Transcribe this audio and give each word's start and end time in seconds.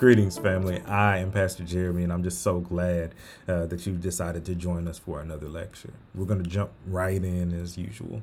Greetings, 0.00 0.38
family. 0.38 0.80
I 0.86 1.18
am 1.18 1.30
Pastor 1.30 1.62
Jeremy, 1.62 2.04
and 2.04 2.10
I'm 2.10 2.22
just 2.22 2.40
so 2.40 2.60
glad 2.60 3.14
uh, 3.46 3.66
that 3.66 3.86
you 3.86 3.92
decided 3.92 4.46
to 4.46 4.54
join 4.54 4.88
us 4.88 4.98
for 4.98 5.20
another 5.20 5.46
lecture. 5.46 5.92
We're 6.14 6.24
going 6.24 6.42
to 6.42 6.48
jump 6.48 6.70
right 6.86 7.22
in 7.22 7.52
as 7.52 7.76
usual. 7.76 8.22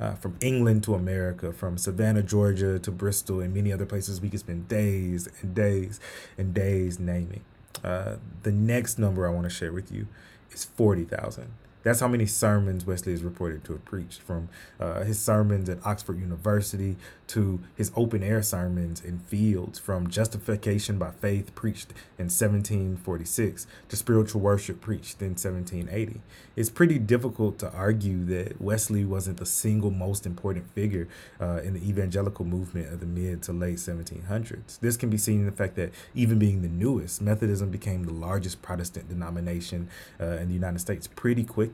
Uh, 0.00 0.14
from 0.14 0.36
England 0.40 0.82
to 0.84 0.94
America, 0.94 1.52
from 1.52 1.78
Savannah, 1.78 2.22
Georgia 2.22 2.78
to 2.78 2.90
Bristol, 2.90 3.40
and 3.40 3.54
many 3.54 3.72
other 3.72 3.86
places, 3.86 4.20
we 4.20 4.28
could 4.28 4.40
spend 4.40 4.68
days 4.68 5.28
and 5.40 5.54
days 5.54 6.00
and 6.38 6.54
days 6.54 6.98
naming. 6.98 7.44
Uh, 7.82 8.16
the 8.42 8.52
next 8.52 8.98
number 8.98 9.28
I 9.28 9.30
want 9.30 9.44
to 9.44 9.50
share 9.50 9.72
with 9.72 9.92
you 9.92 10.06
is 10.54 10.64
40,000. 10.64 11.63
That's 11.84 12.00
how 12.00 12.08
many 12.08 12.24
sermons 12.24 12.86
Wesley 12.86 13.12
is 13.12 13.22
reported 13.22 13.62
to 13.64 13.72
have 13.72 13.84
preached, 13.84 14.22
from 14.22 14.48
uh, 14.80 15.04
his 15.04 15.18
sermons 15.18 15.68
at 15.68 15.84
Oxford 15.84 16.18
University 16.18 16.96
to 17.26 17.60
his 17.76 17.92
open 17.94 18.22
air 18.22 18.42
sermons 18.42 19.04
in 19.04 19.18
fields, 19.18 19.78
from 19.78 20.08
justification 20.08 20.98
by 20.98 21.10
faith 21.10 21.54
preached 21.54 21.90
in 22.18 22.26
1746 22.26 23.66
to 23.88 23.96
spiritual 23.96 24.40
worship 24.40 24.80
preached 24.80 25.20
in 25.20 25.30
1780. 25.30 26.20
It's 26.56 26.70
pretty 26.70 26.98
difficult 26.98 27.58
to 27.58 27.70
argue 27.72 28.24
that 28.26 28.60
Wesley 28.60 29.04
wasn't 29.04 29.36
the 29.36 29.46
single 29.46 29.90
most 29.90 30.24
important 30.24 30.70
figure 30.74 31.06
uh, 31.38 31.60
in 31.62 31.74
the 31.74 31.86
evangelical 31.86 32.46
movement 32.46 32.92
of 32.92 33.00
the 33.00 33.06
mid 33.06 33.42
to 33.42 33.52
late 33.52 33.76
1700s. 33.76 34.80
This 34.80 34.96
can 34.96 35.10
be 35.10 35.18
seen 35.18 35.40
in 35.40 35.46
the 35.46 35.52
fact 35.52 35.76
that 35.76 35.92
even 36.14 36.38
being 36.38 36.62
the 36.62 36.68
newest, 36.68 37.20
Methodism 37.20 37.70
became 37.70 38.04
the 38.04 38.12
largest 38.12 38.62
Protestant 38.62 39.08
denomination 39.08 39.90
uh, 40.18 40.36
in 40.36 40.48
the 40.48 40.54
United 40.54 40.78
States 40.78 41.06
pretty 41.06 41.44
quickly. 41.44 41.73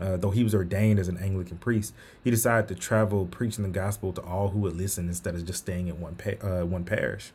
Uh, 0.00 0.16
though 0.16 0.30
he 0.30 0.44
was 0.44 0.54
ordained 0.54 0.98
as 0.98 1.08
an 1.08 1.16
Anglican 1.16 1.56
priest, 1.56 1.94
he 2.22 2.30
decided 2.30 2.68
to 2.68 2.74
travel 2.74 3.26
preaching 3.26 3.64
the 3.64 3.70
gospel 3.70 4.12
to 4.12 4.20
all 4.22 4.48
who 4.48 4.58
would 4.58 4.76
listen 4.76 5.08
instead 5.08 5.34
of 5.34 5.44
just 5.46 5.60
staying 5.60 5.88
in 5.88 6.00
one 6.00 6.16
pa- 6.16 6.46
uh, 6.46 6.64
one 6.64 6.84
parish. 6.84 7.32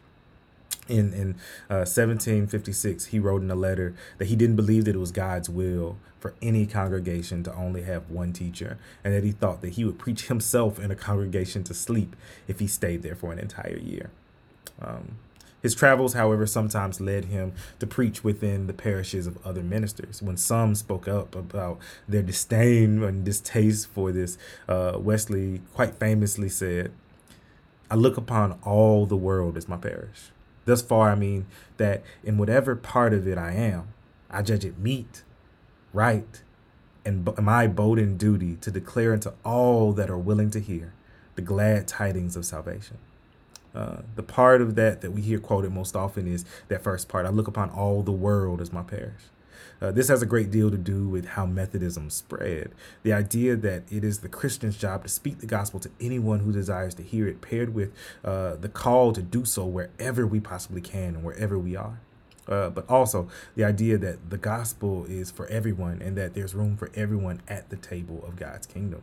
In 0.88 1.14
in 1.14 1.32
uh, 1.70 1.88
1756, 1.88 3.06
he 3.06 3.20
wrote 3.20 3.42
in 3.42 3.50
a 3.50 3.56
letter 3.56 3.96
that 4.18 4.26
he 4.26 4.36
didn't 4.36 4.56
believe 4.56 4.86
that 4.86 4.96
it 4.96 5.00
was 5.00 5.12
God's 5.12 5.50
will 5.50 5.98
for 6.20 6.36
any 6.42 6.68
congregation 6.68 7.44
to 7.44 7.56
only 7.56 7.82
have 7.82 8.10
one 8.10 8.32
teacher, 8.32 8.78
and 9.04 9.14
that 9.14 9.24
he 9.24 9.32
thought 9.32 9.62
that 9.62 9.74
he 9.74 9.84
would 9.84 9.98
preach 9.98 10.28
himself 10.28 10.80
in 10.80 10.92
a 10.92 10.96
congregation 10.96 11.64
to 11.64 11.74
sleep 11.74 12.16
if 12.48 12.60
he 12.60 12.68
stayed 12.68 13.02
there 13.02 13.16
for 13.16 13.32
an 13.32 13.40
entire 13.40 13.78
year. 13.78 14.12
Um, 14.80 15.18
his 15.62 15.76
travels, 15.76 16.14
however, 16.14 16.46
sometimes 16.48 17.00
led 17.00 17.26
him 17.26 17.54
to 17.80 17.88
preach 17.88 18.24
within 18.24 18.68
the 18.68 18.74
parishes 18.74 19.28
of 19.28 19.38
other 19.46 19.62
ministers. 19.62 20.22
When 20.22 20.38
some 20.38 20.76
spoke 20.76 21.08
up 21.08 21.36
about 21.36 21.80
their 22.08 22.24
disdain 22.24 23.04
and 23.04 23.24
distaste 23.24 23.88
for 23.88 24.12
this, 24.12 24.38
uh, 24.68 24.94
Wesley 24.98 25.62
quite 25.74 25.96
famously 25.96 26.50
said, 26.50 26.92
I 27.90 27.96
look 27.96 28.18
upon 28.18 28.58
all 28.64 29.06
the 29.06 29.18
world 29.18 29.58
as 29.58 29.68
my 29.68 29.78
parish. 29.78 30.32
Thus 30.66 30.82
far, 30.82 31.10
I 31.10 31.16
mean 31.16 31.46
that 31.78 32.04
in 32.24 32.38
whatever 32.38 32.76
part 32.76 33.14
of 33.14 33.28
it 33.28 33.38
I 33.38 33.52
am, 33.52 33.90
I 34.30 34.42
judge 34.42 34.64
it 34.64 34.80
meet, 34.80 35.24
right, 35.94 36.42
and 37.04 37.28
my 37.38 37.68
bold 37.68 38.18
duty 38.18 38.58
to 38.62 38.72
declare 38.72 39.14
unto 39.14 39.32
all 39.44 39.92
that 39.94 40.10
are 40.10 40.18
willing 40.18 40.52
to 40.52 40.60
hear 40.60 40.94
the 41.36 41.42
glad 41.42 41.88
tidings 41.88 42.36
of 42.36 42.46
salvation. 42.46 42.98
Uh, 43.74 43.98
the 44.16 44.24
part 44.24 44.62
of 44.62 44.76
that 44.76 45.02
that 45.02 45.12
we 45.12 45.22
hear 45.22 45.40
quoted 45.40 45.72
most 45.72 45.96
often 45.96 46.28
is 46.28 46.46
that 46.68 46.84
first 46.84 47.08
part 47.08 47.26
I 47.26 47.30
look 47.30 47.48
upon 47.48 47.70
all 47.70 48.04
the 48.04 48.12
world 48.12 48.62
as 48.62 48.74
my 48.74 48.84
parish. 48.84 49.24
Uh, 49.82 49.92
this 49.92 50.10
has 50.10 50.22
a 50.22 50.28
great 50.28 50.52
deal 50.52 50.70
to 50.70 50.78
do 50.78 51.08
with 51.08 51.26
how 51.26 51.46
Methodism 51.46 52.10
spread. 52.12 52.72
The 53.02 53.14
idea 53.14 53.56
that 53.56 53.84
it 53.92 54.04
is 54.04 54.20
the 54.20 54.30
Christian's 54.30 54.78
job 54.78 55.04
to 55.04 55.10
speak 55.10 55.40
the 55.40 55.48
gospel 55.48 55.80
to 55.80 55.90
anyone 56.00 56.42
who 56.42 56.52
desires 56.52 56.94
to 56.96 57.04
hear 57.04 57.28
it, 57.28 57.42
paired 57.42 57.74
with 57.74 57.92
uh, 58.24 58.58
the 58.58 58.70
call 58.70 59.12
to 59.14 59.24
do 59.24 59.44
so 59.44 59.66
wherever 59.66 60.28
we 60.28 60.40
possibly 60.40 60.82
can 60.82 61.16
and 61.16 61.24
wherever 61.24 61.58
we 61.58 61.76
are. 61.76 62.00
Uh, 62.48 62.70
but 62.70 62.88
also 62.90 63.28
the 63.56 63.64
idea 63.64 63.98
that 63.98 64.30
the 64.30 64.38
gospel 64.38 65.06
is 65.06 65.32
for 65.32 65.48
everyone 65.48 66.02
and 66.02 66.16
that 66.18 66.34
there's 66.34 66.54
room 66.54 66.76
for 66.78 66.92
everyone 66.96 67.42
at 67.48 67.70
the 67.70 67.78
table 67.78 68.24
of 68.28 68.36
God's 68.36 68.68
kingdom. 68.68 69.02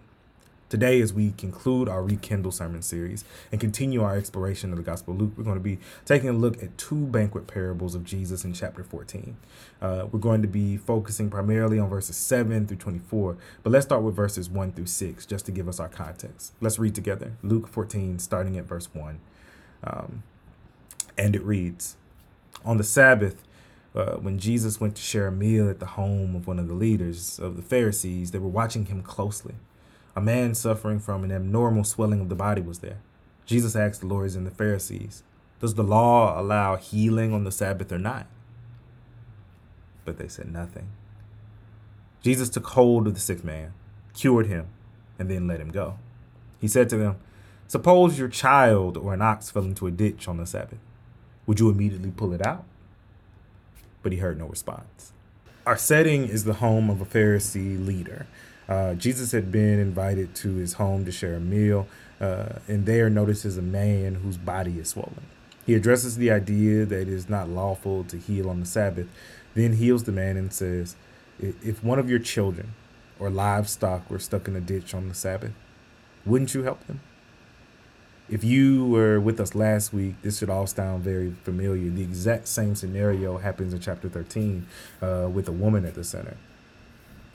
Today, 0.68 1.00
as 1.00 1.14
we 1.14 1.30
conclude 1.30 1.88
our 1.88 2.02
Rekindle 2.02 2.52
sermon 2.52 2.82
series 2.82 3.24
and 3.50 3.58
continue 3.58 4.02
our 4.02 4.18
exploration 4.18 4.70
of 4.70 4.76
the 4.76 4.82
Gospel 4.82 5.14
of 5.14 5.20
Luke, 5.20 5.32
we're 5.34 5.44
going 5.44 5.56
to 5.56 5.62
be 5.62 5.78
taking 6.04 6.28
a 6.28 6.34
look 6.34 6.62
at 6.62 6.76
two 6.76 7.06
banquet 7.06 7.46
parables 7.46 7.94
of 7.94 8.04
Jesus 8.04 8.44
in 8.44 8.52
chapter 8.52 8.84
14. 8.84 9.38
Uh, 9.80 10.06
we're 10.12 10.18
going 10.18 10.42
to 10.42 10.48
be 10.48 10.76
focusing 10.76 11.30
primarily 11.30 11.78
on 11.78 11.88
verses 11.88 12.16
7 12.16 12.66
through 12.66 12.76
24, 12.76 13.38
but 13.62 13.70
let's 13.70 13.86
start 13.86 14.02
with 14.02 14.14
verses 14.14 14.50
1 14.50 14.72
through 14.72 14.84
6 14.84 15.24
just 15.24 15.46
to 15.46 15.52
give 15.52 15.68
us 15.68 15.80
our 15.80 15.88
context. 15.88 16.52
Let's 16.60 16.78
read 16.78 16.94
together 16.94 17.32
Luke 17.42 17.66
14, 17.66 18.18
starting 18.18 18.58
at 18.58 18.66
verse 18.66 18.90
1. 18.92 19.20
Um, 19.84 20.22
and 21.16 21.34
it 21.34 21.42
reads 21.44 21.96
On 22.62 22.76
the 22.76 22.84
Sabbath, 22.84 23.42
uh, 23.94 24.16
when 24.16 24.38
Jesus 24.38 24.78
went 24.78 24.96
to 24.96 25.02
share 25.02 25.28
a 25.28 25.32
meal 25.32 25.70
at 25.70 25.80
the 25.80 25.86
home 25.86 26.36
of 26.36 26.46
one 26.46 26.58
of 26.58 26.68
the 26.68 26.74
leaders 26.74 27.38
of 27.38 27.56
the 27.56 27.62
Pharisees, 27.62 28.32
they 28.32 28.38
were 28.38 28.48
watching 28.48 28.84
him 28.84 29.02
closely. 29.02 29.54
A 30.18 30.20
man 30.20 30.56
suffering 30.56 30.98
from 30.98 31.22
an 31.22 31.30
abnormal 31.30 31.84
swelling 31.84 32.20
of 32.20 32.28
the 32.28 32.34
body 32.34 32.60
was 32.60 32.80
there. 32.80 32.98
Jesus 33.46 33.76
asked 33.76 34.00
the 34.00 34.08
lawyers 34.08 34.34
and 34.34 34.44
the 34.44 34.50
Pharisees, 34.50 35.22
Does 35.60 35.74
the 35.74 35.84
law 35.84 36.40
allow 36.40 36.74
healing 36.74 37.32
on 37.32 37.44
the 37.44 37.52
Sabbath 37.52 37.92
or 37.92 38.00
not? 38.00 38.26
But 40.04 40.18
they 40.18 40.26
said 40.26 40.52
nothing. 40.52 40.88
Jesus 42.20 42.48
took 42.48 42.66
hold 42.66 43.06
of 43.06 43.14
the 43.14 43.20
sick 43.20 43.44
man, 43.44 43.74
cured 44.12 44.48
him, 44.48 44.66
and 45.20 45.30
then 45.30 45.46
let 45.46 45.60
him 45.60 45.70
go. 45.70 46.00
He 46.60 46.66
said 46.66 46.88
to 46.88 46.96
them, 46.96 47.18
Suppose 47.68 48.18
your 48.18 48.26
child 48.26 48.96
or 48.96 49.14
an 49.14 49.22
ox 49.22 49.50
fell 49.50 49.62
into 49.62 49.86
a 49.86 49.92
ditch 49.92 50.26
on 50.26 50.38
the 50.38 50.46
Sabbath. 50.46 50.80
Would 51.46 51.60
you 51.60 51.70
immediately 51.70 52.10
pull 52.10 52.32
it 52.32 52.44
out? 52.44 52.64
But 54.02 54.10
he 54.10 54.18
heard 54.18 54.36
no 54.36 54.46
response. 54.46 55.12
Our 55.64 55.76
setting 55.76 56.26
is 56.26 56.42
the 56.42 56.54
home 56.54 56.90
of 56.90 57.00
a 57.00 57.06
Pharisee 57.06 57.86
leader 57.86 58.26
uh, 58.68 58.94
Jesus 58.94 59.32
had 59.32 59.50
been 59.50 59.78
invited 59.78 60.34
to 60.36 60.56
his 60.56 60.74
home 60.74 61.04
to 61.04 61.12
share 61.12 61.36
a 61.36 61.40
meal, 61.40 61.86
uh, 62.20 62.58
and 62.66 62.84
there 62.84 63.08
notices 63.08 63.56
a 63.56 63.62
man 63.62 64.16
whose 64.16 64.36
body 64.36 64.78
is 64.78 64.88
swollen. 64.90 65.26
He 65.64 65.74
addresses 65.74 66.16
the 66.16 66.30
idea 66.30 66.84
that 66.84 67.02
it 67.02 67.08
is 67.08 67.28
not 67.28 67.48
lawful 67.48 68.04
to 68.04 68.16
heal 68.18 68.48
on 68.48 68.60
the 68.60 68.66
Sabbath, 68.66 69.06
then 69.54 69.74
heals 69.74 70.04
the 70.04 70.12
man 70.12 70.36
and 70.36 70.52
says, 70.52 70.96
If 71.40 71.82
one 71.82 71.98
of 71.98 72.08
your 72.08 72.18
children 72.18 72.74
or 73.18 73.30
livestock 73.30 74.10
were 74.10 74.18
stuck 74.18 74.48
in 74.48 74.56
a 74.56 74.60
ditch 74.60 74.94
on 74.94 75.08
the 75.08 75.14
Sabbath, 75.14 75.52
wouldn't 76.24 76.54
you 76.54 76.62
help 76.62 76.86
them? 76.86 77.00
If 78.30 78.44
you 78.44 78.84
were 78.84 79.18
with 79.18 79.40
us 79.40 79.54
last 79.54 79.94
week, 79.94 80.16
this 80.20 80.38
should 80.38 80.50
all 80.50 80.66
sound 80.66 81.02
very 81.02 81.32
familiar. 81.44 81.88
The 81.88 82.02
exact 82.02 82.46
same 82.46 82.74
scenario 82.74 83.38
happens 83.38 83.72
in 83.72 83.80
chapter 83.80 84.08
13 84.10 84.66
uh, 85.00 85.28
with 85.32 85.48
a 85.48 85.52
woman 85.52 85.86
at 85.86 85.94
the 85.94 86.04
center. 86.04 86.36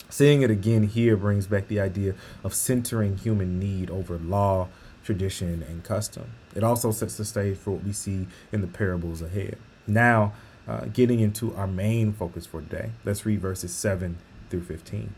Seeing 0.08 0.42
it 0.42 0.50
again 0.50 0.84
here 0.84 1.16
brings 1.16 1.46
back 1.46 1.68
the 1.68 1.80
idea 1.80 2.14
of 2.42 2.54
centering 2.54 3.16
human 3.16 3.58
need 3.58 3.90
over 3.90 4.18
law, 4.18 4.68
tradition, 5.02 5.62
and 5.62 5.82
custom. 5.82 6.32
It 6.54 6.62
also 6.62 6.90
sets 6.90 7.16
the 7.16 7.24
stage 7.24 7.56
for 7.56 7.72
what 7.72 7.84
we 7.84 7.92
see 7.92 8.26
in 8.52 8.60
the 8.60 8.66
parables 8.66 9.22
ahead. 9.22 9.58
Now, 9.86 10.32
uh, 10.68 10.86
getting 10.86 11.20
into 11.20 11.54
our 11.54 11.66
main 11.66 12.12
focus 12.12 12.46
for 12.46 12.60
today, 12.60 12.92
let's 13.04 13.26
read 13.26 13.40
verses 13.40 13.74
7 13.74 14.18
through 14.50 14.62
15. 14.62 15.14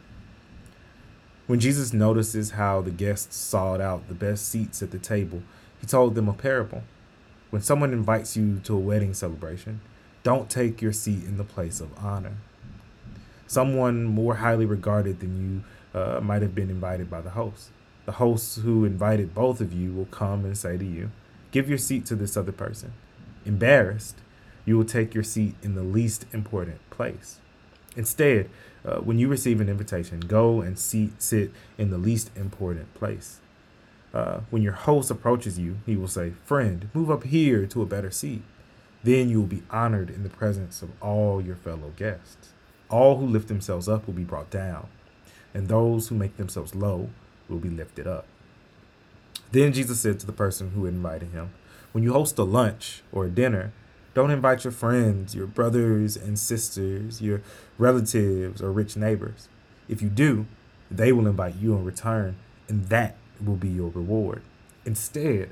When 1.47 1.61
Jesus 1.61 1.93
notices 1.93 2.53
how 2.53 2.81
the 2.81 2.91
guests 2.91 3.37
sought 3.37 3.81
out 3.81 4.09
the 4.09 4.15
best 4.15 4.49
seats 4.49 4.83
at 4.83 4.91
the 4.91 4.99
table, 4.99 5.43
he 5.81 5.87
told 5.87 6.15
them 6.15 6.29
a 6.29 6.33
parable. 6.33 6.83
When 7.51 7.63
someone 7.63 7.93
invites 7.93 8.37
you 8.37 8.59
to 8.65 8.75
a 8.75 8.81
wedding 8.81 9.15
celebration, 9.15 9.81
don't 10.25 10.51
take 10.51 10.83
your 10.83 10.93
seat 10.93 11.23
in 11.23 11.37
the 11.37 11.45
place 11.45 11.81
of 11.81 11.97
honor 12.03 12.39
someone 13.47 14.05
more 14.05 14.37
highly 14.37 14.67
regarded 14.67 15.21
than 15.21 15.65
you 15.95 16.01
uh, 16.01 16.21
might 16.21 16.43
have 16.43 16.55
been 16.55 16.71
invited 16.71 17.11
by 17.11 17.21
the 17.21 17.31
host. 17.31 17.71
The 18.05 18.13
host 18.13 18.61
who 18.61 18.85
invited 18.85 19.35
both 19.35 19.61
of 19.61 19.73
you 19.73 19.93
will 19.93 20.07
come 20.07 20.45
and 20.45 20.57
say 20.57 20.77
to 20.77 20.85
you, 20.85 21.11
Give 21.51 21.69
your 21.69 21.79
seat 21.79 22.05
to 22.07 22.15
this 22.15 22.37
other 22.37 22.53
person. 22.53 22.93
Embarrassed, 23.45 24.19
you 24.65 24.77
will 24.77 24.85
take 24.85 25.15
your 25.15 25.25
seat 25.25 25.55
in 25.63 25.75
the 25.75 25.83
least 25.83 26.27
important 26.33 26.79
place. 26.91 27.39
Instead, 27.97 28.51
uh, 28.85 28.97
when 28.99 29.19
you 29.19 29.27
receive 29.29 29.61
an 29.61 29.69
invitation, 29.69 30.21
go 30.21 30.61
and 30.61 30.79
seat, 30.79 31.23
sit 31.23 31.51
in 31.79 31.91
the 31.91 31.99
least 31.99 32.31
important 32.37 32.93
place. 32.95 33.41
Uh, 34.13 34.41
when 34.51 34.63
your 34.63 34.73
host 34.73 35.11
approaches 35.11 35.59
you, 35.59 35.79
he 35.87 35.97
will 35.97 36.09
say, 36.09 36.33
Friend, 36.45 36.89
move 36.95 37.11
up 37.11 37.25
here 37.25 37.67
to 37.67 37.83
a 37.83 37.87
better 37.87 38.11
seat. 38.11 38.43
Then 39.03 39.29
you 39.29 39.41
will 39.41 39.47
be 39.47 39.63
honored 39.71 40.11
in 40.11 40.23
the 40.23 40.31
presence 40.31 40.83
of 40.83 40.91
all 41.03 41.41
your 41.41 41.57
fellow 41.57 41.93
guests. 41.97 42.51
All 42.89 43.17
who 43.17 43.27
lift 43.27 43.49
themselves 43.49 43.89
up 43.89 44.07
will 44.07 44.15
be 44.15 44.25
brought 44.25 44.51
down, 44.51 44.89
and 45.53 45.69
those 45.69 46.09
who 46.09 46.15
make 46.15 46.37
themselves 46.37 46.75
low 46.75 47.11
will 47.49 47.59
be 47.59 47.71
lifted 47.71 48.07
up. 48.07 48.27
Then 49.53 49.73
Jesus 49.73 50.01
said 50.01 50.21
to 50.21 50.27
the 50.27 50.33
person 50.33 50.71
who 50.71 50.87
invited 50.87 51.31
him, 51.31 51.51
When 51.93 52.05
you 52.05 52.13
host 52.13 52.39
a 52.39 52.45
lunch 52.45 53.03
or 53.13 53.25
a 53.25 53.31
dinner, 53.31 53.73
don't 54.15 54.31
invite 54.31 54.65
your 54.65 54.73
friends, 54.73 55.35
your 55.35 55.47
brothers 55.47 56.17
and 56.17 56.39
sisters, 56.39 57.21
your 57.21 57.43
relatives, 57.77 58.63
or 58.63 58.73
rich 58.73 58.97
neighbors. 58.97 59.49
If 59.89 60.01
you 60.01 60.09
do, 60.09 60.47
they 60.91 61.13
will 61.13 61.27
invite 61.27 61.57
you 61.57 61.75
in 61.75 61.85
return, 61.85 62.37
and 62.69 62.87
that 62.87 63.17
will 63.45 63.57
be 63.57 63.69
your 63.69 63.91
reward. 63.91 64.43
Instead, 64.85 65.51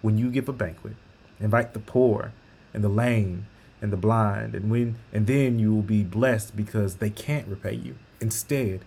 when 0.00 0.18
you 0.18 0.30
give 0.30 0.48
a 0.48 0.52
banquet, 0.52 0.94
invite 1.40 1.74
the 1.74 1.80
poor 1.80 2.32
and 2.72 2.84
the 2.84 2.88
lame 2.88 3.46
and 3.84 3.92
the 3.92 3.98
blind, 3.98 4.54
and 4.54 4.70
when 4.70 4.96
and 5.12 5.26
then 5.26 5.58
you 5.58 5.74
will 5.74 5.82
be 5.82 6.02
blessed 6.02 6.56
because 6.56 6.96
they 6.96 7.10
can't 7.10 7.46
repay 7.46 7.74
you. 7.74 7.96
Instead, 8.18 8.80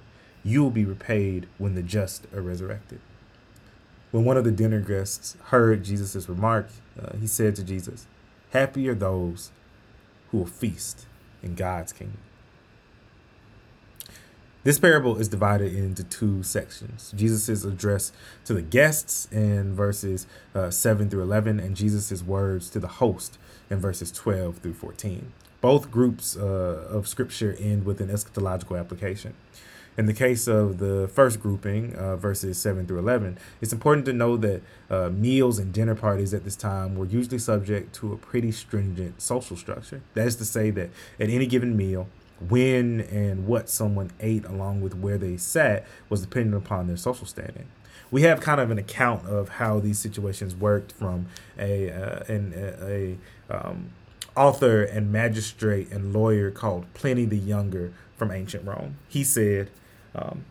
you 0.43 0.63
will 0.63 0.71
be 0.71 0.85
repaid 0.85 1.47
when 1.59 1.75
the 1.75 1.83
just 1.83 2.25
are 2.33 2.41
resurrected. 2.41 2.99
When 4.09 4.25
one 4.25 4.37
of 4.37 4.43
the 4.43 4.51
dinner 4.51 4.79
guests 4.79 5.37
heard 5.45 5.83
Jesus' 5.83 6.27
remark, 6.27 6.69
uh, 6.99 7.15
he 7.17 7.27
said 7.27 7.55
to 7.57 7.63
Jesus, 7.63 8.07
Happy 8.53 8.89
are 8.89 8.95
those 8.95 9.51
who 10.31 10.39
will 10.39 10.45
feast 10.47 11.05
in 11.43 11.53
God's 11.53 11.93
kingdom. 11.93 12.17
This 14.67 14.79
parable 14.79 15.15
is 15.15 15.29
divided 15.29 15.73
into 15.73 16.03
two 16.03 16.43
sections. 16.43 17.13
Jesus' 17.15 17.63
address 17.63 18.11
to 18.43 18.53
the 18.53 18.61
guests 18.61 19.25
in 19.31 19.73
verses 19.73 20.27
uh, 20.53 20.71
7 20.71 21.09
through 21.09 21.21
11, 21.21 21.57
and 21.61 21.73
Jesus' 21.73 22.21
words 22.21 22.69
to 22.71 22.79
the 22.81 22.89
host 22.99 23.37
in 23.69 23.79
verses 23.79 24.11
12 24.11 24.57
through 24.57 24.73
14. 24.73 25.31
Both 25.61 25.89
groups 25.89 26.35
uh, 26.35 26.85
of 26.89 27.07
scripture 27.07 27.55
end 27.57 27.85
with 27.85 28.01
an 28.01 28.09
eschatological 28.09 28.77
application. 28.77 29.35
In 29.97 30.05
the 30.05 30.13
case 30.13 30.49
of 30.49 30.79
the 30.79 31.09
first 31.13 31.39
grouping, 31.39 31.95
uh, 31.95 32.17
verses 32.17 32.57
7 32.57 32.87
through 32.87 32.99
11, 32.99 33.37
it's 33.61 33.71
important 33.71 34.05
to 34.07 34.11
know 34.11 34.35
that 34.35 34.61
uh, 34.89 35.07
meals 35.07 35.59
and 35.59 35.71
dinner 35.71 35.95
parties 35.95 36.33
at 36.33 36.43
this 36.43 36.57
time 36.57 36.97
were 36.97 37.05
usually 37.05 37.39
subject 37.39 37.95
to 37.95 38.11
a 38.11 38.17
pretty 38.17 38.51
stringent 38.51 39.21
social 39.21 39.55
structure. 39.55 40.01
That 40.13 40.27
is 40.27 40.35
to 40.35 40.45
say, 40.45 40.71
that 40.71 40.89
at 41.21 41.29
any 41.29 41.45
given 41.47 41.77
meal, 41.77 42.09
when 42.39 43.01
and 43.01 43.47
what 43.47 43.69
someone 43.69 44.11
ate 44.19 44.45
along 44.45 44.81
with 44.81 44.95
where 44.95 45.17
they 45.17 45.37
sat 45.37 45.85
was 46.09 46.21
dependent 46.21 46.55
upon 46.55 46.87
their 46.87 46.97
social 46.97 47.25
standing 47.25 47.67
we 48.11 48.21
have 48.21 48.39
kind 48.39 48.61
of 48.61 48.71
an 48.71 48.77
account 48.77 49.25
of 49.27 49.49
how 49.49 49.79
these 49.79 49.99
situations 49.99 50.55
worked 50.55 50.91
from 50.91 51.27
a 51.57 51.91
uh, 51.91 52.23
an, 52.27 52.53
a, 52.55 53.17
a 53.49 53.67
um, 53.67 53.89
author 54.35 54.83
and 54.83 55.11
magistrate 55.11 55.91
and 55.91 56.13
lawyer 56.13 56.51
called 56.51 56.85
Pliny 56.93 57.25
the 57.25 57.37
Younger 57.37 57.91
from 58.15 58.31
ancient 58.31 58.65
Rome. 58.65 58.97
He 59.07 59.23
said, 59.23 59.69
um, 60.15 60.45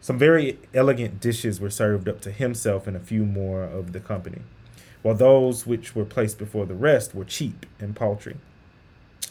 "Some 0.00 0.18
very 0.18 0.58
elegant 0.72 1.20
dishes 1.20 1.60
were 1.60 1.70
served 1.70 2.08
up 2.08 2.20
to 2.22 2.30
himself 2.30 2.86
and 2.86 2.96
a 2.96 3.00
few 3.00 3.24
more 3.24 3.62
of 3.62 3.92
the 3.92 4.00
company, 4.00 4.42
while 5.02 5.14
those 5.14 5.66
which 5.66 5.94
were 5.96 6.04
placed 6.04 6.38
before 6.38 6.66
the 6.66 6.74
rest 6.74 7.14
were 7.14 7.24
cheap 7.24 7.66
and 7.80 7.96
paltry." 7.96 8.36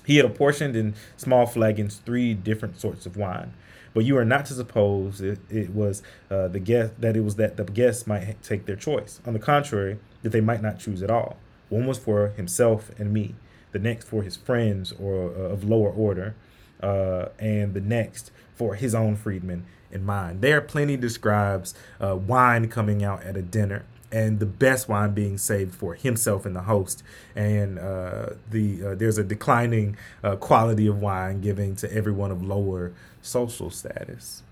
He 0.06 0.18
had 0.18 0.26
apportioned 0.26 0.76
in 0.76 0.96
small 1.18 1.46
flagons 1.46 2.02
three 2.06 2.34
different 2.34 2.80
sorts 2.80 3.06
of 3.06 3.18
wine, 3.18 3.54
but 3.94 4.06
you 4.06 4.18
are 4.18 4.26
not 4.26 4.46
to 4.48 4.54
suppose 4.54 5.22
it, 5.22 5.40
it 5.50 5.74
was 5.74 6.04
uh, 6.30 6.48
the 6.48 6.60
guest 6.60 7.00
that 7.00 7.16
it 7.16 7.22
was 7.22 7.36
that 7.36 7.58
the 7.58 7.64
guests 7.64 8.06
might 8.06 8.42
take 8.44 8.66
their 8.66 8.76
choice. 8.76 9.22
On 9.26 9.34
the 9.34 9.40
contrary, 9.40 10.00
that 10.22 10.32
they 10.32 10.42
might 10.42 10.62
not 10.62 10.80
choose 10.80 11.02
at 11.02 11.10
all. 11.10 11.38
One 11.70 11.86
was 11.86 11.98
for 11.98 12.30
himself 12.30 12.92
and 12.98 13.14
me, 13.14 13.36
the 13.72 13.80
next 13.80 14.06
for 14.06 14.24
his 14.24 14.36
friends 14.36 14.94
or 15.00 15.30
uh, 15.30 15.54
of 15.54 15.64
lower 15.64 15.90
order, 15.90 16.36
uh, 16.82 17.28
and 17.40 17.74
the 17.74 17.82
next 17.82 18.32
for 18.56 18.76
his 18.76 18.94
own 18.94 19.16
freedmen 19.16 19.66
and 19.92 20.06
mine. 20.06 20.42
There, 20.42 20.62
Pliny 20.62 20.98
describes 20.98 21.74
uh, 22.02 22.16
wine 22.16 22.68
coming 22.68 23.04
out 23.04 23.24
at 23.24 23.38
a 23.38 23.42
dinner 23.42 23.86
and 24.14 24.40
the 24.40 24.46
best 24.46 24.88
wine 24.88 25.14
being 25.14 25.40
saved 25.40 25.74
for 25.74 25.96
himself 25.96 26.46
and 26.46 26.56
the 26.56 26.62
host. 26.62 27.04
And 27.36 27.80
uh, 27.80 28.28
the 28.50 28.86
uh, 28.86 28.96
there's 28.96 29.18
a 29.18 29.24
declining 29.24 29.98
uh, 30.24 30.36
quality 30.36 30.88
of 30.88 31.00
wine 31.00 31.42
giving 31.42 31.76
to 31.78 31.92
everyone 31.92 32.32
of 32.32 32.42
lower 32.42 32.94
social 33.22 33.72
status. 33.72 34.44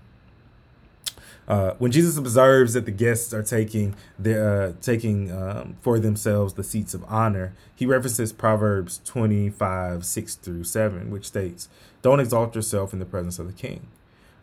Uh, 1.48 1.74
when 1.78 1.90
Jesus 1.90 2.16
observes 2.16 2.72
that 2.74 2.84
the 2.84 2.92
guests 2.92 3.34
are 3.34 3.42
taking 3.42 3.94
their, 4.18 4.62
uh, 4.62 4.72
taking 4.80 5.32
um, 5.32 5.76
for 5.80 5.98
themselves 5.98 6.54
the 6.54 6.62
seats 6.62 6.94
of 6.94 7.04
honor, 7.08 7.52
he 7.74 7.84
references 7.84 8.32
Proverbs 8.32 9.00
25, 9.04 10.04
6 10.04 10.34
through 10.36 10.64
7, 10.64 11.10
which 11.10 11.26
states, 11.26 11.68
Don't 12.00 12.20
exalt 12.20 12.54
yourself 12.54 12.92
in 12.92 13.00
the 13.00 13.04
presence 13.04 13.40
of 13.40 13.48
the 13.48 13.52
king, 13.52 13.88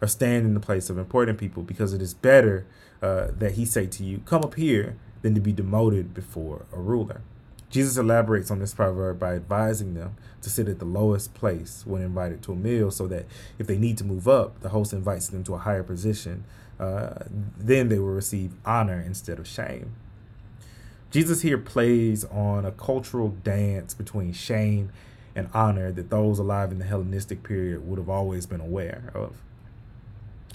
or 0.01 0.07
stand 0.07 0.45
in 0.45 0.53
the 0.53 0.59
place 0.59 0.89
of 0.89 0.97
important 0.97 1.37
people, 1.37 1.63
because 1.63 1.93
it 1.93 2.01
is 2.01 2.13
better 2.13 2.65
uh, 3.01 3.27
that 3.37 3.53
he 3.53 3.65
say 3.65 3.85
to 3.87 4.03
you, 4.03 4.19
Come 4.25 4.43
up 4.43 4.55
here, 4.55 4.95
than 5.21 5.35
to 5.35 5.41
be 5.41 5.51
demoted 5.51 6.13
before 6.13 6.65
a 6.73 6.79
ruler. 6.79 7.21
Jesus 7.69 7.97
elaborates 7.97 8.49
on 8.49 8.59
this 8.59 8.73
proverb 8.73 9.19
by 9.19 9.35
advising 9.35 9.93
them 9.93 10.15
to 10.41 10.49
sit 10.49 10.67
at 10.67 10.79
the 10.79 10.85
lowest 10.85 11.33
place 11.35 11.83
when 11.85 12.01
invited 12.01 12.41
to 12.43 12.53
a 12.53 12.55
meal 12.55 12.89
so 12.89 13.07
that 13.07 13.25
if 13.59 13.67
they 13.67 13.77
need 13.77 13.97
to 13.99 14.03
move 14.03 14.27
up, 14.27 14.59
the 14.61 14.69
host 14.69 14.91
invites 14.91 15.27
them 15.27 15.43
to 15.43 15.53
a 15.53 15.59
higher 15.59 15.83
position. 15.83 16.45
Uh, 16.79 17.25
then 17.57 17.89
they 17.89 17.99
will 17.99 18.07
receive 18.07 18.53
honor 18.65 18.99
instead 18.99 19.37
of 19.37 19.47
shame. 19.47 19.93
Jesus 21.11 21.41
here 21.41 21.57
plays 21.57 22.23
on 22.25 22.65
a 22.65 22.71
cultural 22.71 23.29
dance 23.29 23.93
between 23.93 24.31
shame 24.33 24.91
and 25.35 25.49
honor 25.53 25.91
that 25.91 26.09
those 26.09 26.39
alive 26.39 26.71
in 26.71 26.79
the 26.79 26.85
Hellenistic 26.85 27.43
period 27.43 27.87
would 27.87 27.99
have 27.99 28.09
always 28.09 28.45
been 28.45 28.61
aware 28.61 29.11
of. 29.13 29.35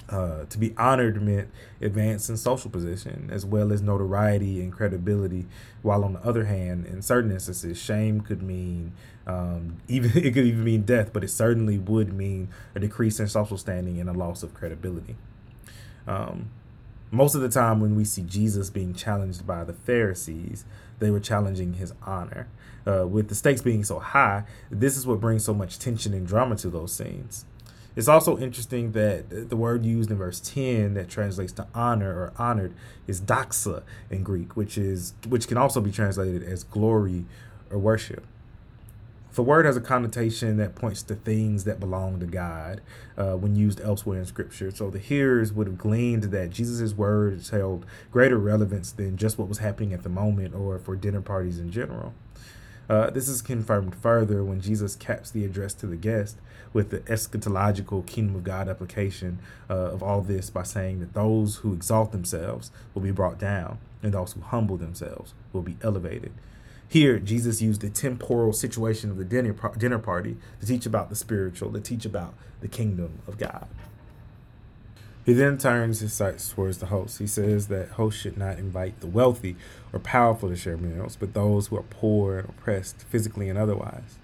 Uh, 0.06 0.44
to 0.50 0.58
be 0.58 0.74
honored 0.76 1.22
meant 1.22 1.48
advance 1.80 2.28
in 2.28 2.36
social 2.36 2.70
position 2.70 3.30
as 3.32 3.46
well 3.46 3.72
as 3.72 3.80
notoriety 3.80 4.60
and 4.60 4.70
credibility. 4.70 5.46
While 5.80 6.04
on 6.04 6.12
the 6.12 6.20
other 6.20 6.44
hand, 6.44 6.84
in 6.84 7.00
certain 7.00 7.30
instances, 7.30 7.78
shame 7.78 8.20
could 8.20 8.42
mean 8.42 8.92
um, 9.26 9.78
even 9.88 10.10
it 10.14 10.34
could 10.34 10.44
even 10.44 10.64
mean 10.64 10.82
death, 10.82 11.12
but 11.12 11.24
it 11.24 11.28
certainly 11.28 11.78
would 11.78 12.12
mean 12.12 12.48
a 12.74 12.80
decrease 12.80 13.18
in 13.18 13.28
social 13.28 13.56
standing 13.56 14.00
and 14.00 14.08
a 14.10 14.12
loss 14.12 14.42
of 14.42 14.54
credibility. 14.54 15.16
Um, 16.06 16.50
most 17.10 17.34
of 17.34 17.40
the 17.40 17.48
time, 17.48 17.80
when 17.80 17.94
we 17.94 18.04
see 18.04 18.22
Jesus 18.22 18.70
being 18.70 18.92
challenged 18.92 19.46
by 19.46 19.64
the 19.64 19.72
Pharisees, 19.72 20.64
they 20.98 21.10
were 21.10 21.20
challenging 21.20 21.74
his 21.74 21.92
honor. 22.04 22.48
Uh, 22.86 23.06
with 23.06 23.28
the 23.28 23.34
stakes 23.34 23.62
being 23.62 23.84
so 23.84 23.98
high, 23.98 24.44
this 24.70 24.96
is 24.96 25.06
what 25.06 25.20
brings 25.20 25.44
so 25.44 25.54
much 25.54 25.78
tension 25.78 26.12
and 26.12 26.26
drama 26.26 26.56
to 26.56 26.68
those 26.68 26.92
scenes. 26.92 27.46
It's 27.96 28.08
also 28.08 28.36
interesting 28.38 28.92
that 28.92 29.48
the 29.50 29.56
word 29.56 29.84
used 29.84 30.10
in 30.10 30.16
verse 30.16 30.40
10 30.40 30.94
that 30.94 31.08
translates 31.08 31.52
to 31.52 31.66
honor 31.74 32.10
or 32.10 32.32
honored 32.36 32.74
is 33.06 33.20
doxa 33.20 33.84
in 34.10 34.24
Greek, 34.24 34.56
which 34.56 34.76
is 34.76 35.14
which 35.28 35.46
can 35.46 35.56
also 35.56 35.80
be 35.80 35.92
translated 35.92 36.42
as 36.42 36.64
glory 36.64 37.24
or 37.70 37.78
worship. 37.78 38.26
The 39.34 39.42
word 39.42 39.66
has 39.66 39.76
a 39.76 39.80
connotation 39.80 40.58
that 40.58 40.76
points 40.76 41.02
to 41.04 41.16
things 41.16 41.64
that 41.64 41.80
belong 41.80 42.20
to 42.20 42.26
God 42.26 42.80
uh, 43.18 43.32
when 43.32 43.56
used 43.56 43.80
elsewhere 43.80 44.20
in 44.20 44.26
Scripture. 44.26 44.70
So 44.70 44.90
the 44.90 45.00
hearers 45.00 45.52
would 45.52 45.66
have 45.66 45.76
gleaned 45.76 46.24
that 46.24 46.50
Jesus' 46.50 46.94
words 46.94 47.50
held 47.50 47.84
greater 48.12 48.38
relevance 48.38 48.92
than 48.92 49.16
just 49.16 49.36
what 49.36 49.48
was 49.48 49.58
happening 49.58 49.92
at 49.92 50.04
the 50.04 50.08
moment 50.08 50.54
or 50.54 50.78
for 50.78 50.94
dinner 50.94 51.20
parties 51.20 51.58
in 51.58 51.72
general. 51.72 52.14
Uh, 52.88 53.10
this 53.10 53.28
is 53.28 53.40
confirmed 53.40 53.94
further 53.94 54.44
when 54.44 54.60
Jesus 54.60 54.94
caps 54.96 55.30
the 55.30 55.44
address 55.44 55.74
to 55.74 55.86
the 55.86 55.96
guest 55.96 56.36
with 56.72 56.90
the 56.90 57.00
eschatological 57.00 58.04
kingdom 58.04 58.36
of 58.36 58.44
God 58.44 58.68
application 58.68 59.38
uh, 59.70 59.74
of 59.74 60.02
all 60.02 60.20
this 60.20 60.50
by 60.50 60.64
saying 60.64 61.00
that 61.00 61.14
those 61.14 61.56
who 61.56 61.72
exalt 61.72 62.12
themselves 62.12 62.70
will 62.92 63.02
be 63.02 63.10
brought 63.10 63.38
down, 63.38 63.78
and 64.02 64.12
those 64.12 64.32
who 64.32 64.40
humble 64.40 64.76
themselves 64.76 65.32
will 65.52 65.62
be 65.62 65.76
elevated. 65.82 66.32
Here, 66.86 67.18
Jesus 67.18 67.62
used 67.62 67.80
the 67.80 67.90
temporal 67.90 68.52
situation 68.52 69.10
of 69.10 69.16
the 69.16 69.24
dinner, 69.24 69.54
dinner 69.78 69.98
party 69.98 70.36
to 70.60 70.66
teach 70.66 70.84
about 70.84 71.08
the 71.08 71.16
spiritual, 71.16 71.72
to 71.72 71.80
teach 71.80 72.04
about 72.04 72.34
the 72.60 72.68
kingdom 72.68 73.20
of 73.26 73.38
God. 73.38 73.66
He 75.24 75.32
then 75.32 75.56
turns 75.56 76.00
his 76.00 76.12
sights 76.12 76.50
towards 76.50 76.78
the 76.78 76.86
host. 76.86 77.18
He 77.18 77.26
says 77.26 77.68
that 77.68 77.90
hosts 77.90 78.20
should 78.20 78.36
not 78.36 78.58
invite 78.58 79.00
the 79.00 79.06
wealthy 79.06 79.56
or 79.92 79.98
powerful 79.98 80.50
to 80.50 80.56
share 80.56 80.76
meals, 80.76 81.16
but 81.18 81.32
those 81.32 81.68
who 81.68 81.76
are 81.76 81.82
poor 81.82 82.38
and 82.38 82.48
oppressed, 82.48 83.02
physically 83.08 83.48
and 83.48 83.58
otherwise. 83.58 84.18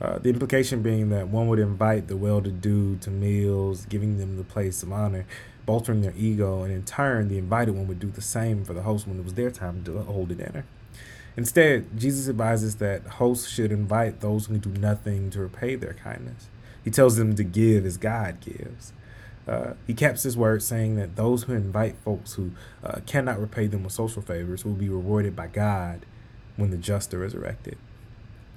Uh, 0.00 0.18
the 0.18 0.28
implication 0.28 0.82
being 0.82 1.08
that 1.08 1.28
one 1.28 1.48
would 1.48 1.58
invite 1.58 2.08
the 2.08 2.16
well 2.16 2.42
to 2.42 2.50
do 2.50 2.96
to 2.96 3.10
meals, 3.10 3.86
giving 3.86 4.18
them 4.18 4.36
the 4.36 4.44
place 4.44 4.82
of 4.82 4.92
honor, 4.92 5.24
bolstering 5.64 6.02
their 6.02 6.12
ego, 6.16 6.62
and 6.62 6.72
in 6.72 6.84
turn, 6.84 7.28
the 7.28 7.38
invited 7.38 7.74
one 7.74 7.86
would 7.86 8.00
do 8.00 8.10
the 8.10 8.20
same 8.20 8.64
for 8.64 8.74
the 8.74 8.82
host 8.82 9.06
when 9.06 9.18
it 9.18 9.24
was 9.24 9.34
their 9.34 9.50
time 9.50 9.82
to 9.84 9.98
hold 10.02 10.30
a 10.30 10.34
dinner. 10.34 10.66
Instead, 11.36 11.98
Jesus 11.98 12.28
advises 12.28 12.76
that 12.76 13.02
hosts 13.06 13.48
should 13.48 13.72
invite 13.72 14.20
those 14.20 14.46
who 14.46 14.58
do 14.58 14.70
nothing 14.70 15.30
to 15.30 15.40
repay 15.40 15.74
their 15.74 15.94
kindness. 15.94 16.48
He 16.84 16.90
tells 16.90 17.16
them 17.16 17.34
to 17.34 17.42
give 17.42 17.86
as 17.86 17.96
God 17.96 18.40
gives. 18.40 18.92
Uh, 19.46 19.74
he 19.86 19.94
caps 19.94 20.22
his 20.22 20.36
word 20.36 20.62
saying 20.62 20.96
that 20.96 21.16
those 21.16 21.44
who 21.44 21.52
invite 21.52 21.96
folks 21.98 22.34
who 22.34 22.52
uh, 22.82 23.00
cannot 23.06 23.38
repay 23.38 23.66
them 23.66 23.84
with 23.84 23.92
social 23.92 24.22
favors 24.22 24.64
will 24.64 24.72
be 24.72 24.88
rewarded 24.88 25.36
by 25.36 25.46
God 25.46 26.06
when 26.56 26.70
the 26.70 26.76
just 26.76 27.12
are 27.12 27.18
resurrected. 27.18 27.76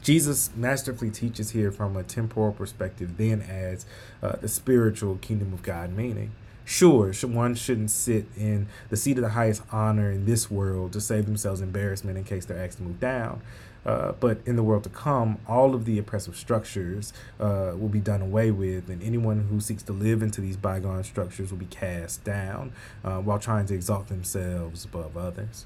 Jesus 0.01 0.51
masterfully 0.55 1.11
teaches 1.11 1.51
here 1.51 1.71
from 1.71 1.97
a 1.97 2.03
temporal 2.03 2.53
perspective, 2.53 3.17
then 3.17 3.41
adds 3.41 3.85
uh, 4.23 4.37
the 4.37 4.47
spiritual 4.47 5.17
kingdom 5.17 5.53
of 5.53 5.63
God 5.63 5.91
meaning. 5.91 6.31
Sure, 6.69 7.13
one 7.23 7.55
shouldn't 7.55 7.89
sit 7.89 8.25
in 8.35 8.67
the 8.89 8.97
seat 8.97 9.17
of 9.17 9.23
the 9.23 9.29
highest 9.29 9.61
honor 9.71 10.11
in 10.11 10.25
this 10.25 10.51
world 10.51 10.91
to 10.91 10.99
save 10.99 11.25
themselves 11.25 11.61
embarrassment 11.61 12.17
in 12.17 12.25
case 12.25 12.43
they're 12.43 12.61
asked 12.61 12.75
to 12.75 12.83
move 12.83 12.99
down. 12.99 13.41
Uh, 13.85 14.11
but 14.19 14.39
in 14.45 14.57
the 14.57 14.63
world 14.63 14.83
to 14.83 14.89
come, 14.89 15.39
all 15.47 15.73
of 15.73 15.85
the 15.85 15.97
oppressive 15.97 16.35
structures 16.35 17.13
uh, 17.39 17.71
will 17.77 17.87
be 17.87 18.01
done 18.01 18.21
away 18.21 18.51
with, 18.51 18.89
and 18.89 19.01
anyone 19.01 19.47
who 19.49 19.61
seeks 19.61 19.81
to 19.81 19.93
live 19.93 20.21
into 20.21 20.41
these 20.41 20.57
bygone 20.57 21.05
structures 21.05 21.51
will 21.51 21.57
be 21.57 21.67
cast 21.67 22.25
down 22.25 22.73
uh, 23.05 23.15
while 23.19 23.39
trying 23.39 23.65
to 23.65 23.73
exalt 23.73 24.09
themselves 24.09 24.83
above 24.83 25.15
others. 25.15 25.65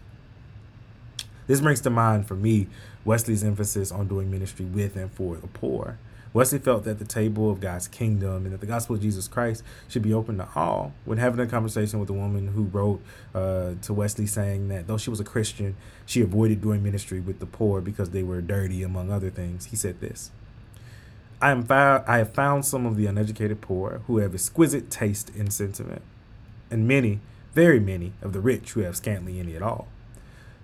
This 1.48 1.62
brings 1.62 1.82
to 1.82 1.90
mind 1.90 2.28
for 2.28 2.36
me 2.36 2.68
Wesley's 3.04 3.44
emphasis 3.44 3.92
on 3.92 4.08
doing 4.08 4.30
ministry 4.30 4.66
with 4.66 4.96
and 4.96 5.12
for 5.12 5.36
the 5.36 5.48
poor. 5.48 5.98
Wesley 6.34 6.60
felt 6.60 6.86
that 6.86 6.98
the 6.98 7.06
table 7.06 7.52
of 7.52 7.60
God's 7.60 7.88
kingdom 7.88 8.46
and 8.46 8.54
that 8.54 8.62
the 8.62 8.66
gospel 8.66 8.96
of 8.96 9.02
Jesus 9.02 9.28
Christ 9.28 9.64
should 9.90 10.02
be 10.02 10.14
open 10.14 10.38
to 10.38 10.48
all. 10.56 10.94
When 11.04 11.18
having 11.18 11.40
a 11.42 11.48
conversation 11.48 12.00
with 12.00 12.10
a 12.10 12.14
woman 12.14 12.50
who 12.50 12.64
wrote 12.64 13.02
uh, 13.36 13.74
to 13.82 13.94
Wesley 13.94 14.26
saying 14.26 14.70
that 14.70 14.88
though 14.88 14.98
she 14.98 15.10
was 15.10 15.20
a 15.20 15.26
Christian, 15.26 15.76
she 16.06 16.22
avoided 16.22 16.62
doing 16.62 16.82
ministry 16.82 17.20
with 17.20 17.40
the 17.40 17.46
poor 17.46 17.82
because 17.82 18.12
they 18.12 18.24
were 18.24 18.42
dirty, 18.42 18.82
among 18.82 19.12
other 19.12 19.30
things, 19.30 19.66
he 19.66 19.76
said 19.76 20.00
this. 20.00 20.32
I, 21.42 21.52
am 21.52 21.64
found, 21.64 22.06
I 22.08 22.20
have 22.20 22.34
found 22.34 22.66
some 22.66 22.86
of 22.86 22.96
the 22.96 23.08
uneducated 23.08 23.60
poor 23.60 24.02
who 24.08 24.20
have 24.20 24.34
exquisite 24.34 24.90
taste 24.90 25.32
in 25.36 25.50
sentiment, 25.50 26.04
and 26.70 26.88
many, 26.88 27.20
very 27.54 27.80
many, 27.80 28.14
of 28.22 28.32
the 28.32 28.40
rich 28.40 28.72
who 28.72 28.82
have 28.82 28.96
scantly 28.96 29.40
any 29.40 29.56
at 29.56 29.62
all 29.62 29.88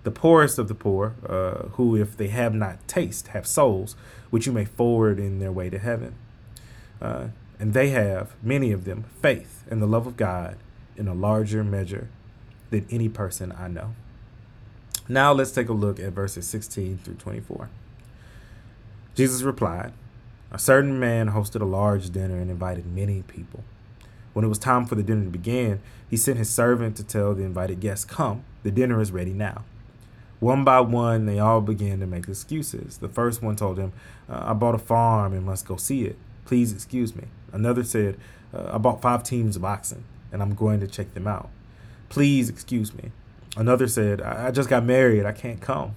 the 0.04 0.10
poorest 0.10 0.58
of 0.58 0.68
the 0.68 0.74
poor, 0.74 1.14
uh, 1.28 1.68
who, 1.70 1.96
if 1.96 2.16
they 2.16 2.28
have 2.28 2.54
not 2.54 2.86
taste, 2.86 3.28
have 3.28 3.46
souls, 3.46 3.96
which 4.30 4.46
you 4.46 4.52
may 4.52 4.64
forward 4.64 5.18
in 5.18 5.38
their 5.38 5.52
way 5.52 5.70
to 5.70 5.78
heaven. 5.78 6.14
Uh, 7.00 7.28
and 7.58 7.74
they 7.74 7.90
have, 7.90 8.34
many 8.42 8.72
of 8.72 8.84
them, 8.84 9.04
faith 9.20 9.64
and 9.70 9.82
the 9.82 9.86
love 9.86 10.06
of 10.06 10.16
God 10.16 10.56
in 10.96 11.08
a 11.08 11.14
larger 11.14 11.64
measure 11.64 12.08
than 12.70 12.86
any 12.90 13.08
person 13.08 13.52
I 13.58 13.68
know. 13.68 13.94
Now 15.08 15.32
let's 15.32 15.52
take 15.52 15.68
a 15.68 15.72
look 15.72 15.98
at 15.98 16.12
verses 16.12 16.46
16 16.46 16.98
through 16.98 17.14
24. 17.14 17.70
Jesus 19.14 19.42
replied, 19.42 19.92
A 20.52 20.58
certain 20.58 21.00
man 21.00 21.30
hosted 21.30 21.60
a 21.60 21.64
large 21.64 22.10
dinner 22.10 22.36
and 22.38 22.50
invited 22.50 22.86
many 22.86 23.22
people. 23.22 23.64
When 24.32 24.44
it 24.44 24.48
was 24.48 24.58
time 24.58 24.86
for 24.86 24.94
the 24.94 25.02
dinner 25.02 25.24
to 25.24 25.30
begin, 25.30 25.80
he 26.08 26.16
sent 26.16 26.38
his 26.38 26.50
servant 26.50 26.96
to 26.96 27.04
tell 27.04 27.34
the 27.34 27.42
invited 27.42 27.80
guests, 27.80 28.04
Come, 28.04 28.44
the 28.62 28.70
dinner 28.70 29.00
is 29.00 29.10
ready 29.10 29.32
now. 29.32 29.64
One 30.40 30.64
by 30.64 30.80
one, 30.80 31.26
they 31.26 31.38
all 31.38 31.60
began 31.60 32.00
to 32.00 32.06
make 32.06 32.28
excuses. 32.28 32.98
The 32.98 33.08
first 33.08 33.42
one 33.42 33.56
told 33.56 33.78
him, 33.78 33.92
uh, 34.28 34.44
I 34.46 34.52
bought 34.52 34.74
a 34.74 34.78
farm 34.78 35.32
and 35.32 35.44
must 35.44 35.66
go 35.66 35.76
see 35.76 36.04
it. 36.04 36.16
Please 36.44 36.72
excuse 36.72 37.16
me. 37.16 37.24
Another 37.52 37.82
said, 37.82 38.18
uh, 38.54 38.70
I 38.74 38.78
bought 38.78 39.02
five 39.02 39.24
teams 39.24 39.56
of 39.56 39.64
oxen 39.64 40.04
and 40.32 40.42
I'm 40.42 40.54
going 40.54 40.80
to 40.80 40.86
check 40.86 41.14
them 41.14 41.26
out. 41.26 41.50
Please 42.08 42.48
excuse 42.48 42.94
me. 42.94 43.10
Another 43.56 43.88
said, 43.88 44.22
I, 44.22 44.48
I 44.48 44.50
just 44.50 44.68
got 44.68 44.84
married. 44.84 45.26
I 45.26 45.32
can't 45.32 45.60
come. 45.60 45.96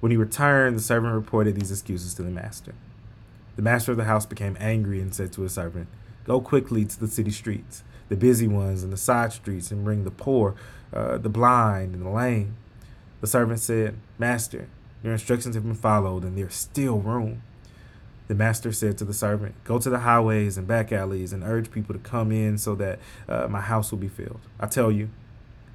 When 0.00 0.10
he 0.10 0.16
returned, 0.16 0.76
the 0.76 0.82
servant 0.82 1.14
reported 1.14 1.54
these 1.54 1.70
excuses 1.70 2.14
to 2.14 2.22
the 2.22 2.30
master. 2.30 2.74
The 3.54 3.62
master 3.62 3.92
of 3.92 3.98
the 3.98 4.04
house 4.04 4.26
became 4.26 4.56
angry 4.58 5.00
and 5.00 5.14
said 5.14 5.32
to 5.34 5.42
his 5.42 5.54
servant, 5.54 5.86
Go 6.24 6.40
quickly 6.40 6.84
to 6.84 6.98
the 6.98 7.06
city 7.06 7.30
streets, 7.30 7.84
the 8.08 8.16
busy 8.16 8.48
ones 8.48 8.82
and 8.82 8.92
the 8.92 8.96
side 8.96 9.32
streets, 9.32 9.70
and 9.70 9.84
bring 9.84 10.04
the 10.04 10.10
poor, 10.10 10.54
uh, 10.92 11.18
the 11.18 11.28
blind, 11.28 11.94
and 11.94 12.04
the 12.04 12.10
lame. 12.10 12.56
The 13.22 13.28
servant 13.28 13.60
said, 13.60 13.94
Master, 14.18 14.68
your 15.04 15.12
instructions 15.12 15.54
have 15.54 15.64
been 15.64 15.76
followed, 15.76 16.24
and 16.24 16.36
there's 16.36 16.56
still 16.56 16.98
room. 16.98 17.42
The 18.26 18.34
master 18.34 18.72
said 18.72 18.98
to 18.98 19.04
the 19.04 19.14
servant, 19.14 19.54
Go 19.62 19.78
to 19.78 19.88
the 19.88 20.00
highways 20.00 20.58
and 20.58 20.66
back 20.66 20.90
alleys 20.90 21.32
and 21.32 21.44
urge 21.44 21.70
people 21.70 21.94
to 21.94 22.00
come 22.00 22.32
in 22.32 22.58
so 22.58 22.74
that 22.74 22.98
uh, 23.28 23.46
my 23.48 23.60
house 23.60 23.92
will 23.92 23.98
be 23.98 24.08
filled. 24.08 24.40
I 24.58 24.66
tell 24.66 24.90
you, 24.90 25.08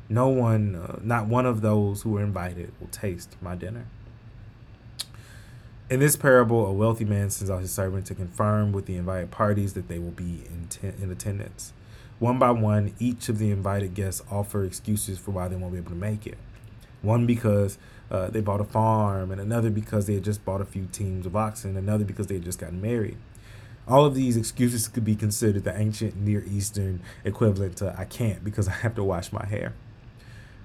no 0.10 0.28
one, 0.28 0.76
uh, 0.76 1.00
not 1.02 1.28
one 1.28 1.46
of 1.46 1.62
those 1.62 2.02
who 2.02 2.18
are 2.18 2.22
invited, 2.22 2.74
will 2.82 2.88
taste 2.88 3.38
my 3.42 3.56
dinner. 3.56 3.86
In 5.90 6.02
this 6.02 6.18
parable, 6.18 6.66
a 6.66 6.74
wealthy 6.74 7.06
man 7.06 7.30
sends 7.30 7.50
out 7.50 7.62
his 7.62 7.72
servant 7.72 8.06
to 8.08 8.16
confirm 8.16 8.74
with 8.74 8.88
the 8.88 8.98
invited 8.98 9.32
parties 9.32 9.74
that 9.74 9.88
they 9.88 10.00
will 10.00 10.12
be 10.12 10.44
in, 10.50 10.68
in 11.02 11.10
attendance. 11.10 11.72
One 12.20 12.40
by 12.40 12.52
one, 12.52 12.94
each 13.00 13.30
of 13.30 13.38
the 13.38 13.52
invited 13.52 13.94
guests 13.94 14.22
offer 14.30 14.66
excuses 14.66 15.18
for 15.18 15.32
why 15.32 15.48
they 15.48 15.56
won't 15.56 15.72
be 15.72 15.80
able 15.80 15.92
to 15.92 15.96
make 15.96 16.28
it. 16.28 16.38
One 17.02 17.26
because 17.26 17.78
uh, 18.10 18.30
they 18.30 18.42
bought 18.42 18.62
a 18.62 18.66
farm, 18.66 19.32
and 19.32 19.42
another 19.42 19.70
because 19.70 20.08
they 20.08 20.16
had 20.16 20.24
just 20.24 20.44
bought 20.46 20.62
a 20.62 20.66
few 20.66 20.88
teams 20.92 21.26
of 21.26 21.36
oxen, 21.36 21.78
another 21.78 22.06
because 22.06 22.28
they 22.28 22.36
had 22.36 22.44
just 22.44 22.60
gotten 22.60 22.82
married. 22.82 23.18
All 23.88 24.06
of 24.06 24.16
these 24.16 24.36
excuses 24.36 24.88
could 24.88 25.06
be 25.06 25.16
considered 25.16 25.64
the 25.64 25.78
ancient 25.78 26.18
Near 26.18 26.44
Eastern 26.46 27.02
equivalent 27.24 27.78
to 27.78 27.96
I 27.98 28.06
can't 28.06 28.44
because 28.44 28.68
I 28.68 28.74
have 28.74 28.96
to 28.96 29.04
wash 29.04 29.32
my 29.32 29.46
hair. 29.46 29.74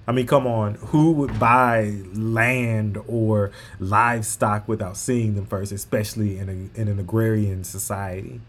I 0.05 0.11
mean, 0.11 0.27
come 0.27 0.45
on, 0.45 0.75
who 0.75 1.13
would 1.13 1.39
buy 1.39 2.01
land 2.13 2.97
or 3.07 3.51
livestock 3.79 4.67
without 4.67 4.97
seeing 4.97 5.35
them 5.35 5.45
first, 5.45 5.71
especially 5.71 6.37
in, 6.37 6.49
a, 6.49 6.79
in 6.79 6.89
an 6.89 6.99
agrarian 6.99 7.63
society? 7.63 8.41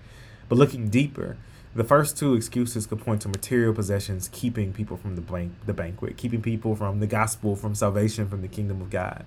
But 0.49 0.59
looking 0.59 0.89
deeper, 0.89 1.37
the 1.75 1.85
first 1.85 2.17
two 2.17 2.35
excuses 2.35 2.87
could 2.87 3.01
point 3.01 3.23
to 3.23 3.29
material 3.29 3.75
possessions 3.75 4.29
keeping 4.33 4.73
people 4.73 4.97
from 4.97 5.17
the, 5.17 5.21
blank, 5.21 5.53
the 5.67 5.75
banquet, 5.75 6.17
keeping 6.17 6.41
people 6.41 6.77
from 6.77 7.01
the 7.01 7.07
gospel, 7.07 7.57
from 7.57 7.75
salvation, 7.75 8.29
from 8.29 8.43
the 8.43 8.49
kingdom 8.49 8.81
of 8.81 8.91
God. 8.91 9.25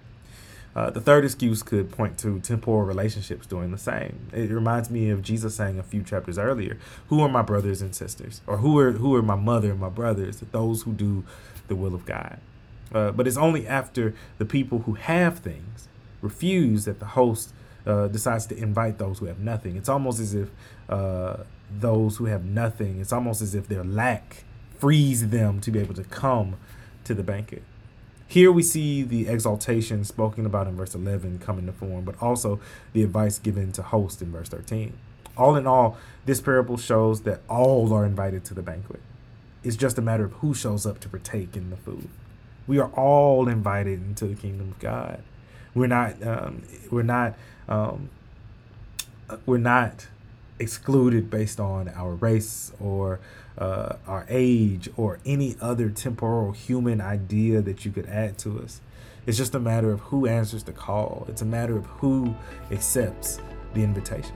Uh, 0.75 0.91
the 0.91 1.01
third 1.01 1.25
excuse 1.25 1.63
could 1.63 1.91
point 1.91 2.19
to 2.19 2.39
temporal 2.39 2.83
relationships 2.83 3.47
doing 3.47 3.71
the 3.71 3.77
same. 3.79 4.27
It 4.31 4.51
reminds 4.51 4.91
me 4.91 5.09
of 5.09 5.23
Jesus 5.23 5.55
saying 5.55 5.79
a 5.79 5.83
few 5.83 6.03
chapters 6.03 6.37
earlier, 6.37 6.77
"Who 7.09 7.21
are 7.21 7.29
my 7.29 7.41
brothers 7.41 7.81
and 7.81 7.95
sisters, 7.95 8.41
or 8.45 8.57
who 8.57 8.77
are 8.77 8.91
who 8.91 9.15
are 9.15 9.23
my 9.23 9.35
mother 9.35 9.71
and 9.71 9.79
my 9.79 9.89
brothers? 9.89 10.43
Those 10.51 10.83
who 10.83 10.93
do 10.93 11.23
the 11.67 11.75
will 11.75 11.95
of 11.95 12.05
God." 12.05 12.37
Uh, 12.93 13.11
but 13.11 13.27
it's 13.27 13.37
only 13.37 13.67
after 13.67 14.13
the 14.37 14.45
people 14.45 14.83
who 14.85 14.93
have 14.93 15.39
things 15.39 15.87
refuse 16.21 16.85
that 16.85 16.99
the 16.99 17.05
host 17.07 17.53
uh, 17.87 18.07
decides 18.09 18.45
to 18.47 18.57
invite 18.57 18.97
those 18.97 19.19
who 19.19 19.25
have 19.25 19.39
nothing. 19.39 19.77
It's 19.77 19.89
almost 19.89 20.19
as 20.19 20.33
if 20.33 20.49
uh, 20.89 21.37
those 21.71 22.17
who 22.17 22.25
have 22.25 22.43
nothing. 22.43 22.99
It's 22.99 23.13
almost 23.13 23.41
as 23.41 23.55
if 23.55 23.67
their 23.67 23.83
lack 23.83 24.43
frees 24.77 25.29
them 25.29 25.61
to 25.61 25.71
be 25.71 25.79
able 25.79 25.95
to 25.95 26.03
come 26.03 26.57
to 27.05 27.13
the 27.13 27.23
banquet. 27.23 27.63
Here 28.27 28.51
we 28.51 28.61
see 28.61 29.03
the 29.03 29.27
exaltation 29.29 30.03
spoken 30.03 30.45
about 30.45 30.67
in 30.67 30.75
verse 30.75 30.93
11 30.93 31.39
come 31.39 31.59
into 31.59 31.71
form, 31.71 32.03
but 32.03 32.21
also 32.21 32.59
the 32.91 33.03
advice 33.03 33.39
given 33.39 33.71
to 33.71 33.81
host 33.81 34.21
in 34.21 34.33
verse 34.33 34.49
13. 34.49 34.93
All 35.37 35.55
in 35.55 35.65
all, 35.65 35.97
this 36.25 36.41
parable 36.41 36.75
shows 36.75 37.21
that 37.21 37.39
all 37.47 37.93
are 37.93 38.05
invited 38.05 38.43
to 38.45 38.53
the 38.53 38.61
banquet. 38.61 38.99
It's 39.63 39.77
just 39.77 39.97
a 39.97 40.01
matter 40.01 40.25
of 40.25 40.33
who 40.33 40.53
shows 40.53 40.85
up 40.85 40.99
to 41.01 41.09
partake 41.09 41.55
in 41.55 41.69
the 41.69 41.77
food. 41.77 42.09
We 42.67 42.79
are 42.79 42.89
all 42.89 43.47
invited 43.47 44.01
into 44.01 44.25
the 44.25 44.35
kingdom 44.35 44.71
of 44.71 44.79
God. 44.79 45.23
We're 45.77 45.87
not. 45.87 46.25
Um, 46.25 46.63
we're 46.89 47.03
not. 47.03 47.35
Um, 47.69 48.09
we're 49.45 49.59
not 49.59 50.07
excluded 50.59 51.29
based 51.29 51.59
on 51.59 51.89
our 51.89 52.13
race 52.15 52.71
or 52.79 53.19
uh, 53.57 53.97
our 54.07 54.25
age 54.27 54.89
or 54.97 55.19
any 55.25 55.55
other 55.61 55.89
temporal 55.89 56.51
human 56.51 56.99
idea 56.99 57.61
that 57.61 57.85
you 57.85 57.91
could 57.91 58.07
add 58.07 58.39
to 58.39 58.59
us. 58.59 58.81
It's 59.27 59.37
just 59.37 59.53
a 59.53 59.59
matter 59.59 59.91
of 59.91 59.99
who 59.99 60.25
answers 60.25 60.63
the 60.63 60.71
call. 60.71 61.25
It's 61.27 61.41
a 61.41 61.45
matter 61.45 61.77
of 61.77 61.85
who 61.85 62.33
accepts 62.71 63.39
the 63.73 63.83
invitation. 63.83 64.35